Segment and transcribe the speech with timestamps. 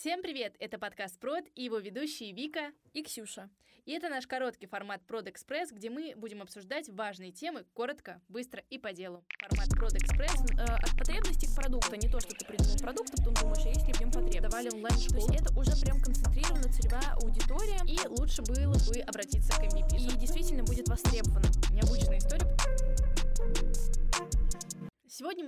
[0.00, 0.56] Всем привет!
[0.60, 3.50] Это подкаст Прод и его ведущие Вика и Ксюша.
[3.84, 8.64] И это наш короткий формат Прод Экспресс, где мы будем обсуждать важные темы коротко, быстро
[8.70, 9.22] и по делу.
[9.38, 13.16] Формат Прод Экспресс э, от потребностей к продукту, не то, что ты придумал продукт, а
[13.18, 14.40] потом думаешь, а есть ли в нем потребность.
[14.40, 15.26] Давали онлайн-школу.
[15.26, 17.80] То есть это уже прям концентрированная целевая аудитория.
[17.84, 19.96] И лучше было бы обратиться к MVP.
[19.96, 21.39] И действительно будет востребовано.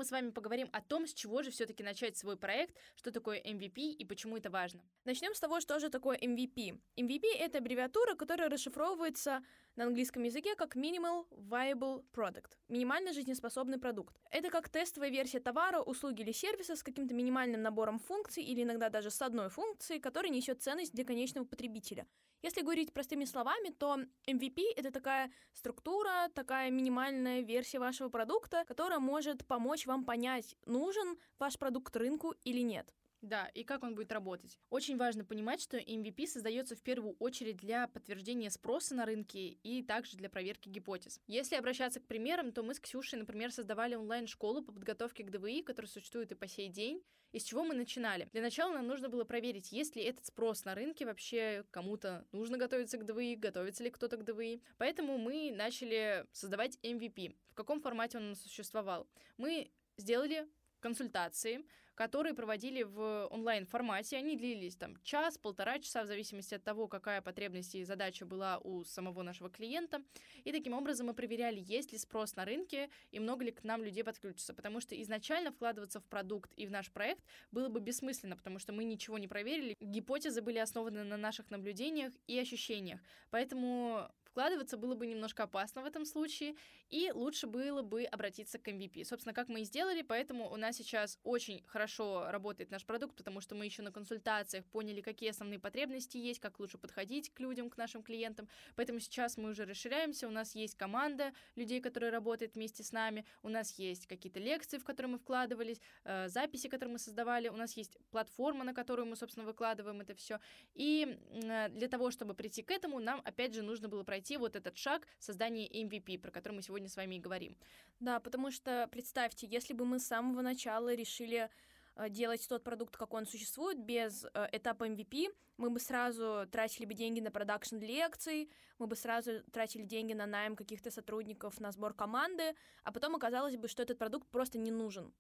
[0.03, 3.41] Мы с вами поговорим о том, с чего же все-таки начать свой проект, что такое
[3.41, 4.83] MVP и почему это важно.
[5.05, 6.81] Начнем с того, что же такое MVP.
[6.97, 9.45] MVP— это аббревиатура, которая расшифровывается
[9.77, 14.17] на английском языке как Minimal Viable Product— минимально жизнеспособный продукт.
[14.31, 18.91] Это как тестовая версия товара, услуги или сервиса с каким-то минимальным набором функций или иногда
[18.91, 22.07] даже с одной функцией, которая несет ценность для конечного потребителя.
[22.43, 28.99] Если говорить простыми словами, то MVP— это такая структура, такая минимальная версия вашего продукта, которая
[28.99, 32.93] может помочь вам понять, нужен ваш продукт рынку или нет.
[33.23, 34.59] Да, и как он будет работать.
[34.69, 39.85] Очень важно понимать, что MVP создается в первую очередь для подтверждения спроса на рынке и
[39.85, 41.21] также для проверки гипотез.
[41.29, 45.63] Если обращаться к примерам, то мы с Ксюшей, например, создавали онлайн-школу по подготовке к ДВИ,
[45.63, 47.01] которая существует и по сей день.
[47.31, 48.29] И с чего мы начинали?
[48.33, 52.59] Для начала нам нужно было проверить, есть ли этот спрос на рынке вообще, кому-то нужно
[52.59, 54.61] готовиться к ДВИ, готовится ли кто-то к ДВИ.
[54.79, 57.37] Поэтому мы начали создавать MVP.
[57.51, 59.09] В каком формате он существовал?
[59.39, 60.49] Мы сделали
[60.81, 61.65] консультации,
[62.03, 64.17] которые проводили в онлайн-формате.
[64.17, 68.59] Они длились там час, полтора часа, в зависимости от того, какая потребность и задача была
[68.59, 70.03] у самого нашего клиента.
[70.43, 73.85] И таким образом мы проверяли, есть ли спрос на рынке и много ли к нам
[73.85, 74.53] людей подключится.
[74.53, 77.23] Потому что изначально вкладываться в продукт и в наш проект
[77.53, 79.77] было бы бессмысленно, потому что мы ничего не проверили.
[79.79, 82.99] Гипотезы были основаны на наших наблюдениях и ощущениях.
[83.31, 86.55] Поэтому вкладываться было бы немножко опасно в этом случае,
[86.89, 89.05] и лучше было бы обратиться к MVP.
[89.05, 93.43] Собственно, как мы и сделали, поэтому у нас сейчас очень хорошо работает наш продукт, потому
[93.43, 97.69] что мы еще на консультациях поняли, какие основные потребности есть, как лучше подходить к людям,
[97.69, 98.49] к нашим клиентам.
[98.75, 103.27] Поэтому сейчас мы уже расширяемся, у нас есть команда людей, которые работают вместе с нами,
[103.43, 107.57] у нас есть какие-то лекции, в которые мы вкладывались, э, записи, которые мы создавали, у
[107.57, 110.41] нас есть платформа, на которую мы, собственно, выкладываем это все.
[110.75, 114.57] И э, для того, чтобы прийти к этому, нам, опять же, нужно было пройти вот
[114.57, 117.57] этот шаг создания MVP, про который мы сегодня с вами и говорим.
[118.01, 121.51] Да, потому что представьте, если бы мы с самого начала решили
[121.97, 125.29] Э, делать тот продукт, как он существует, без э, этапа MVP,
[125.59, 130.27] мы бы сразу тратили бы деньги на продакшн лекций, мы бы сразу тратили деньги на
[130.27, 134.71] найм каких-то сотрудников, на сбор команды, а потом оказалось бы, что этот продукт просто не
[134.71, 135.13] нужен.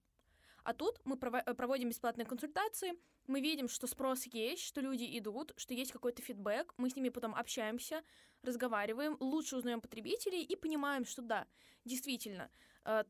[0.64, 2.92] А тут мы э, проводим бесплатные консультации,
[3.26, 7.08] мы видим, что спрос есть, что люди идут, что есть какой-то фидбэк, мы с ними
[7.08, 8.02] потом общаемся,
[8.42, 11.46] разговариваем, лучше узнаем потребителей и понимаем, что да,
[11.84, 12.50] действительно,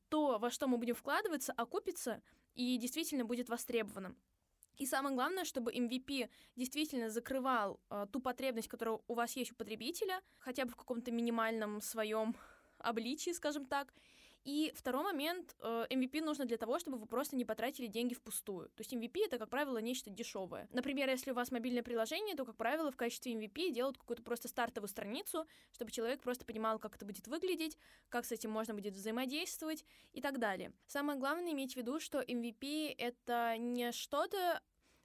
[0.08, 2.22] то, во что мы будем вкладываться, окупится,
[2.54, 4.14] и действительно будет востребовано.
[4.78, 9.54] И самое главное, чтобы MVP действительно закрывал э, ту потребность, которая у вас есть у
[9.54, 12.34] потребителя, хотя бы в каком-то минимальном своем
[12.78, 13.92] обличии, скажем так.
[14.44, 18.68] И второй момент, э, MVP нужно для того, чтобы вы просто не потратили деньги впустую.
[18.70, 20.68] То есть MVP это, как правило, нечто дешевое.
[20.72, 24.48] Например, если у вас мобильное приложение, то, как правило, в качестве MVP делают какую-то просто
[24.48, 28.94] стартовую страницу, чтобы человек просто понимал, как это будет выглядеть, как с этим можно будет
[28.94, 30.72] взаимодействовать и так далее.
[30.86, 34.60] Самое главное иметь в виду, что MVP это не что-то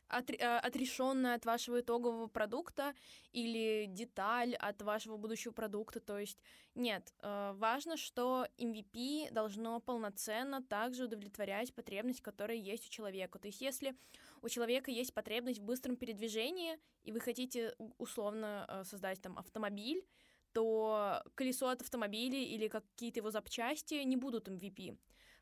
[0.09, 2.94] отрешенная от вашего итогового продукта
[3.31, 6.00] или деталь от вашего будущего продукта.
[6.00, 6.40] То есть
[6.75, 13.40] нет, э, важно, что MVP должно полноценно также удовлетворять потребность, которая есть у человека.
[13.40, 13.96] То есть если
[14.41, 20.06] у человека есть потребность в быстром передвижении, и вы хотите условно э, создать там автомобиль,
[20.53, 24.97] то колесо от автомобиля или какие-то его запчасти не будут MVP.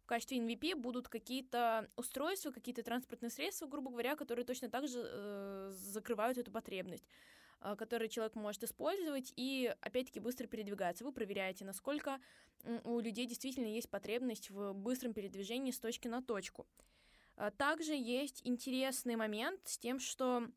[0.05, 5.01] В качестве MVP будут какие-то устройства, какие-то транспортные средства, грубо говоря, которые точно так же
[5.03, 7.09] э, закрывают эту потребность,
[7.61, 11.03] э, которые человек может использовать и, опять-таки, быстро передвигаться.
[11.03, 12.19] Вы проверяете, насколько
[12.83, 16.67] у людей действительно есть потребность в быстром передвижении с точки на точку.
[17.35, 20.47] Э, также есть интересный момент с тем, что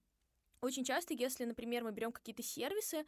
[0.61, 3.07] очень часто, если, например, мы берем какие-то сервисы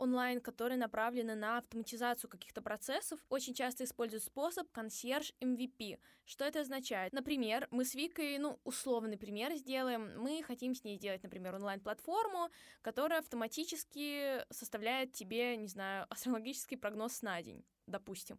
[0.00, 5.98] онлайн, которые направлены на автоматизацию каких-то процессов, очень часто используют способ консьерж MVP.
[6.24, 7.12] Что это означает?
[7.12, 10.18] Например, мы с Викой, ну, условный пример сделаем.
[10.18, 12.48] Мы хотим с ней сделать, например, онлайн-платформу,
[12.82, 18.38] которая автоматически составляет тебе, не знаю, астрологический прогноз на день, допустим.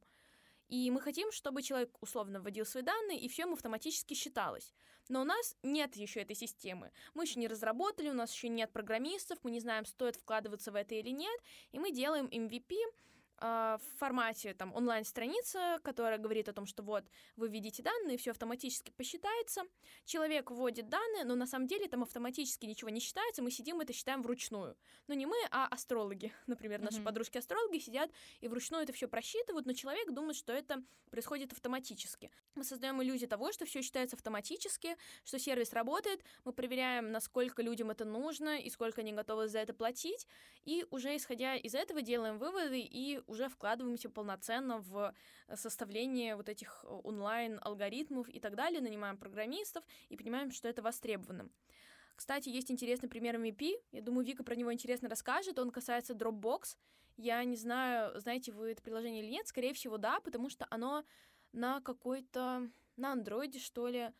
[0.72, 4.74] И мы хотим, чтобы человек условно вводил свои данные, и все ему автоматически считалось.
[5.10, 6.94] Но у нас нет еще этой системы.
[7.14, 10.76] Мы еще не разработали, у нас еще нет программистов, мы не знаем, стоит вкладываться в
[10.76, 11.38] это или нет,
[11.74, 12.78] и мы делаем MVP,
[13.44, 17.04] а, в формате там онлайн-страница, которая говорит о том, что вот
[17.36, 19.64] вы введите данные, все автоматически посчитается.
[20.06, 23.94] Человек вводит данные, но на самом деле там автоматически ничего не считается, мы сидим это
[23.94, 24.78] считаем вручную.
[25.08, 27.04] Но не мы, а астрологи, например, наши mm-hmm.
[27.04, 28.12] подружки-астрологи сидят
[28.42, 32.30] и вручную это все просчитывают, но человек думает, что это происходит автоматически.
[32.54, 37.90] Мы создаем иллюзию того, что все считается автоматически, что сервис работает, мы проверяем, насколько людям
[37.90, 40.28] это нужно и сколько они готовы за это платить,
[40.64, 45.14] и уже исходя из этого делаем выводы и уже вкладываемся полноценно в
[45.48, 50.82] э, составление вот этих э, онлайн-алгоритмов и так далее, нанимаем программистов и понимаем, что это
[50.82, 51.50] востребовано.
[52.16, 53.74] Кстати, есть интересный пример MVP.
[53.92, 55.58] Я думаю, Вика про него интересно расскажет.
[55.58, 56.78] Он касается Dropbox.
[57.18, 59.48] Я не знаю, знаете вы это приложение или нет.
[59.48, 61.04] Скорее всего, да, потому что оно
[61.52, 62.70] на какой-то...
[62.96, 64.12] на андроиде, что ли,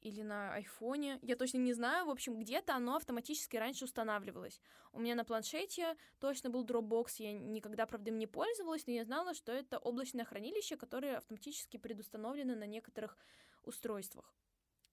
[0.00, 4.60] или на айфоне, я точно не знаю, в общем, где-то оно автоматически раньше устанавливалось.
[4.92, 9.04] У меня на планшете точно был Dropbox, я никогда, правда, им не пользовалась, но я
[9.04, 13.18] знала, что это облачное хранилище, которое автоматически предустановлено на некоторых
[13.64, 14.34] устройствах.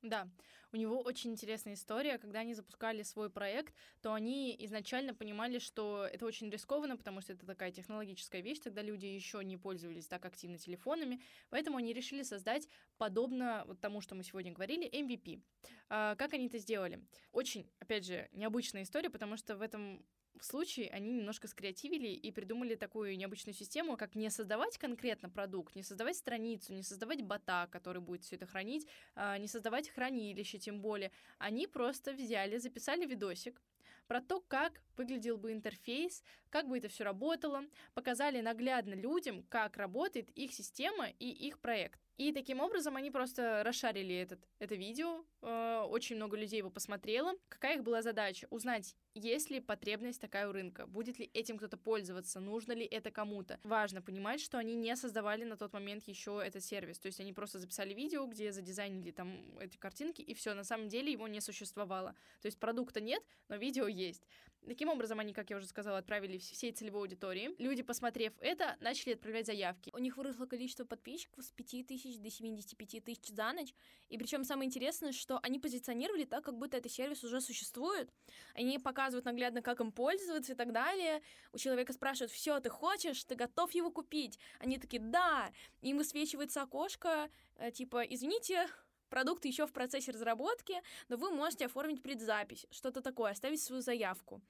[0.03, 0.29] Да,
[0.71, 2.17] у него очень интересная история.
[2.17, 7.33] Когда они запускали свой проект, то они изначально понимали, что это очень рискованно, потому что
[7.33, 12.23] это такая технологическая вещь, тогда люди еще не пользовались так активно телефонами, поэтому они решили
[12.23, 12.67] создать,
[12.97, 15.41] подобно вот тому, что мы сегодня говорили, MVP.
[15.89, 17.03] А, как они это сделали?
[17.31, 20.05] Очень, опять же, необычная история, потому что в этом
[20.43, 25.83] случае они немножко скреативили и придумали такую необычную систему, как не создавать конкретно продукт, не
[25.83, 30.81] создавать страницу, не создавать бота, который будет все это хранить, а, не создавать хранилище тем
[30.81, 31.11] более.
[31.37, 33.61] Они просто взяли, записали видосик,
[34.07, 39.77] про то, как выглядел бы интерфейс, как бы это все работало, показали наглядно людям, как
[39.77, 41.99] работает их система и их проект.
[42.17, 47.33] И таким образом они просто расшарили этот, это видео, э, очень много людей его посмотрело.
[47.47, 48.47] Какая их была задача?
[48.49, 53.11] Узнать, есть ли потребность такая у рынка, будет ли этим кто-то пользоваться, нужно ли это
[53.11, 53.59] кому-то.
[53.63, 57.33] Важно понимать, что они не создавали на тот момент еще этот сервис, то есть они
[57.33, 61.39] просто записали видео, где задизайнили там эти картинки, и все, на самом деле его не
[61.39, 62.15] существовало.
[62.41, 64.27] То есть продукта нет, но видео есть.
[64.65, 67.51] Таким образом, они, как я уже сказала, отправили всей целевой аудитории.
[67.57, 69.91] Люди, посмотрев это, начали отправлять заявки.
[69.93, 73.73] У них выросло количество подписчиков с 5 тысяч до 75 тысяч за ночь.
[74.09, 78.11] И причем самое интересное, что они позиционировали так, как будто этот сервис уже существует.
[78.55, 81.21] Они показывают наглядно, как им пользоваться и так далее.
[81.53, 84.37] У человека спрашивают, все, ты хочешь, ты готов его купить?
[84.59, 85.51] Они такие, да.
[85.81, 88.67] Им высвечивается окошко, э, типа, извините,
[89.09, 90.75] продукт еще в процессе разработки,
[91.09, 94.41] но вы можете оформить предзапись, что-то такое, оставить свою заявку.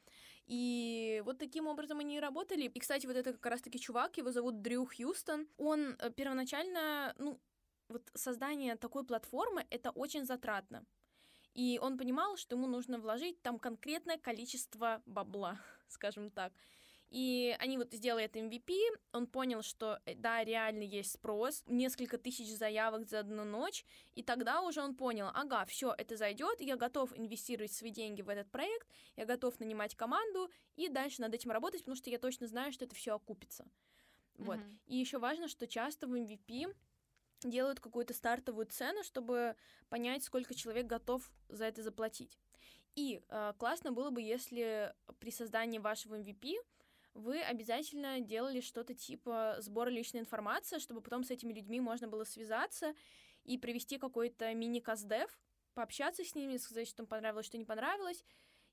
[0.45, 2.63] И вот таким образом они и работали.
[2.63, 7.39] И, кстати, вот это как раз-таки чувак, его зовут Дрю Хьюстон, он э, первоначально, ну,
[7.89, 10.85] вот создание такой платформы— это очень затратно.
[11.53, 16.53] И он понимал, что ему нужно вложить там конкретное количество бабла, скажем так.
[17.09, 18.75] И они вот сделали это MVP,
[19.13, 24.23] он понял, что э, да, реально есть спрос, несколько тысяч заявок за одну ночь, и
[24.23, 28.51] тогда уже он понял, ага, все, это зайдет, я готов инвестировать свои деньги в этот
[28.51, 32.73] проект, я готов нанимать команду и дальше над этим работать, потому что я точно знаю,
[32.73, 33.65] что это все окупится.
[34.37, 34.57] Вот.
[34.57, 34.77] Mm-hmm.
[34.87, 36.75] И еще важно, что часто в MVP
[37.43, 39.55] делают какую-то стартовую цену, чтобы
[39.89, 42.37] понять, сколько человек готов за это заплатить.
[42.95, 46.55] И э, классно было бы, если при создании вашего MVP
[47.17, 52.23] вы обязательно делали что-то типа сбора личной информации, чтобы потом с этими людьми можно было
[52.23, 52.93] связаться
[53.43, 55.39] и провести какой-то мини-каздев,
[55.73, 58.23] пообщаться с ними, сказать, что им понравилось, что не понравилось,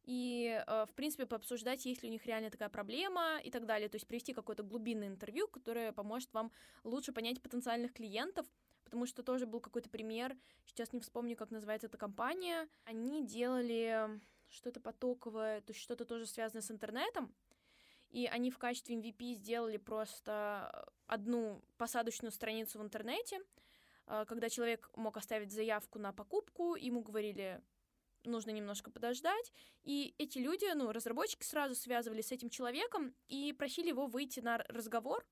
[0.02, 3.88] и, э, в принципе, пообсуждать, есть ли у них реально такая проблема и так далее.
[3.88, 6.52] То есть привести какое-то глубинное интервью, которое поможет вам
[6.83, 8.47] лучше понять потенциальных клиентов,
[8.85, 12.68] потому что тоже был какой-то пример, сейчас не вспомню, как называется эта компания.
[12.85, 17.35] Они делали что-то потоковое, то есть что-то тоже связанное с интернетом,
[18.14, 23.40] и они в качестве MVP сделали просто одну посадочную страницу в интернете,
[24.06, 27.61] э, когда человек мог оставить заявку на покупку, ему говорили,
[28.23, 29.52] нужно немножко подождать.
[29.83, 34.59] И эти люди, ну, разработчики сразу связывались с этим человеком и просили его выйти на
[34.59, 35.26] разговор.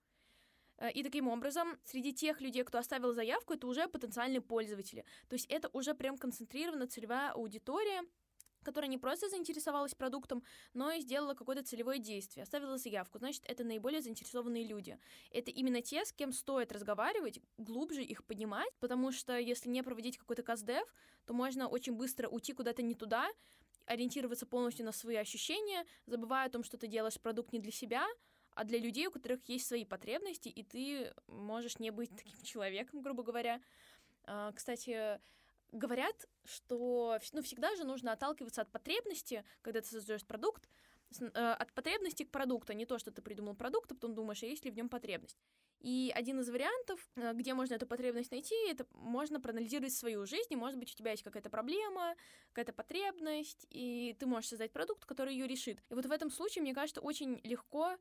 [0.79, 5.05] Э, и таким образом, среди тех людей, кто оставил заявку, это уже потенциальные пользователи.
[5.29, 8.03] То есть это уже прям концентрированная целевая аудитория,
[8.63, 10.43] которая не просто заинтересовалась продуктом,
[10.75, 13.19] но и сделала какое-то целевое действие, оставила заявку.
[13.19, 14.99] Значит, это наиболее заинтересованные люди.
[15.31, 20.19] Это именно те, с кем стоит разговаривать, глубже их понимать, потому что если не проводить
[20.19, 20.95] какой-то каздев,
[21.27, 23.29] то можно очень быстро уйти куда-то не туда,
[23.87, 28.07] ориентироваться полностью на свои ощущения, забывая о том, что ты делаешь продукт не для себя,
[28.55, 33.03] а для людей, у которых есть свои потребности, и ты можешь не быть таким человеком,
[33.03, 33.61] грубо говоря.
[34.25, 35.21] А, кстати,
[35.73, 40.69] говорят, что ну, всегда же нужно отталкиваться от потребности, когда ты создаешь продукт,
[41.21, 44.43] э, от потребности к продукту, а не то, что ты придумал продукт, а потом думаешь,
[44.43, 45.39] а есть ли в нем потребность.
[45.81, 50.53] И один из вариантов, э, где можно эту потребность найти, это можно проанализировать свою жизнь,
[50.53, 52.15] и, может быть, у тебя есть какая-то проблема,
[52.53, 55.83] какая-то потребность, и ты можешь создать продукт, который ее решит.
[55.91, 57.97] И вот в этом случае, мне кажется, очень легко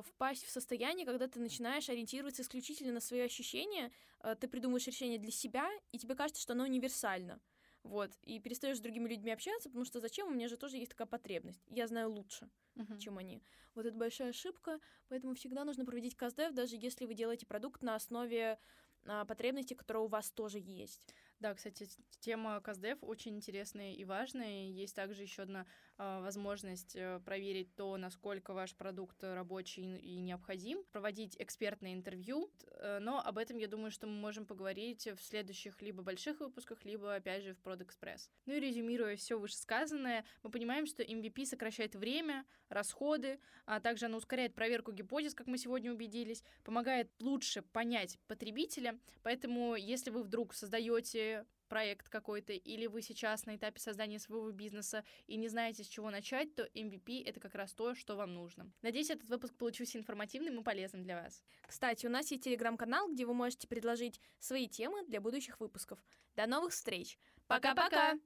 [0.00, 5.18] впасть в состояние, когда ты начинаешь ориентироваться исключительно на свои ощущения, э, ты придумываешь решение
[5.18, 7.40] для себя, и тебе кажется, что оно универсально.
[7.82, 10.28] Вот, и перестаешь с другими людьми общаться, потому что зачем?
[10.28, 11.64] У меня же тоже есть такая потребность.
[11.68, 12.98] Я знаю лучше, uh-huh.
[12.98, 13.42] чем они.
[13.74, 17.96] Вот это большая ошибка, поэтому всегда нужно проводить каздев, даже если вы делаете продукт на
[17.96, 18.58] основе
[19.04, 21.14] а, потребностей, которые у вас тоже есть.
[21.40, 21.88] Да, кстати,
[22.20, 24.68] тема КАЗДЕФ очень интересная и важная.
[24.68, 25.66] Есть также еще одна э,
[25.98, 32.50] возможность э, проверить то, насколько ваш продукт рабочий и необходим, проводить экспертное интервью.
[32.78, 36.84] Э, но об этом, я думаю, что мы можем поговорить в следующих либо больших выпусках,
[36.84, 38.28] либо, опять же, в Express.
[38.46, 44.16] Ну и резюмируя все вышесказанное, мы понимаем, что MVP сокращает время, расходы, а также оно
[44.16, 48.98] ускоряет проверку гипотез, как мы сегодня убедились, помогает лучше понять потребителя.
[49.22, 55.06] Поэтому, если вы вдруг создаете проект какой-то, или вы сейчас на этапе создания своего бизнеса
[55.26, 58.70] и не знаете, с чего начать, то MVP— это как раз то, что вам нужно.
[58.82, 61.42] Надеюсь, этот выпуск получился информативным и полезным для вас.
[61.66, 65.98] Кстати, у нас есть телеграм-канал, где вы можете предложить свои темы для будущих выпусков.
[66.36, 67.18] До новых встреч!
[67.46, 68.18] Пока-пока!